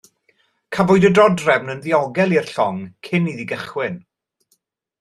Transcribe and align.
Cafwyd 0.77 1.05
y 1.09 1.11
dodrefn 1.17 1.69
yn 1.73 1.83
ddiogel 1.83 2.35
i'r 2.39 2.49
llong 2.55 2.81
cyn 3.09 3.29
iddi 3.35 3.47
gychwyn. 3.53 4.01